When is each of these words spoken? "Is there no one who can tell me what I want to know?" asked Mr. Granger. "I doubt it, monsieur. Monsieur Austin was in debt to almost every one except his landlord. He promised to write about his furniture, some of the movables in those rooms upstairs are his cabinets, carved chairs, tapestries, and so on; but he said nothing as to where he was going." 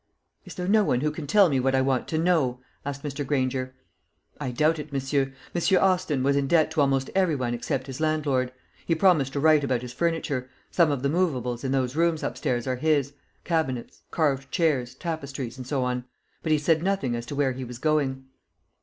"Is 0.45 0.55
there 0.55 0.67
no 0.67 0.83
one 0.83 1.01
who 1.01 1.11
can 1.11 1.27
tell 1.27 1.47
me 1.47 1.59
what 1.59 1.75
I 1.75 1.81
want 1.81 2.07
to 2.07 2.17
know?" 2.17 2.59
asked 2.83 3.03
Mr. 3.03 3.23
Granger. 3.23 3.75
"I 4.39 4.49
doubt 4.49 4.79
it, 4.79 4.91
monsieur. 4.91 5.31
Monsieur 5.53 5.79
Austin 5.79 6.23
was 6.23 6.35
in 6.35 6.47
debt 6.47 6.71
to 6.71 6.81
almost 6.81 7.11
every 7.13 7.35
one 7.35 7.53
except 7.53 7.85
his 7.85 7.99
landlord. 8.01 8.51
He 8.83 8.95
promised 8.95 9.33
to 9.33 9.39
write 9.39 9.63
about 9.63 9.83
his 9.83 9.93
furniture, 9.93 10.49
some 10.71 10.89
of 10.89 11.03
the 11.03 11.09
movables 11.09 11.63
in 11.63 11.71
those 11.71 11.95
rooms 11.95 12.23
upstairs 12.23 12.65
are 12.65 12.77
his 12.77 13.13
cabinets, 13.43 14.01
carved 14.09 14.49
chairs, 14.49 14.95
tapestries, 14.95 15.57
and 15.59 15.67
so 15.67 15.83
on; 15.83 16.05
but 16.41 16.51
he 16.51 16.57
said 16.57 16.81
nothing 16.81 17.15
as 17.15 17.27
to 17.27 17.35
where 17.35 17.51
he 17.51 17.63
was 17.63 17.77
going." 17.77 18.25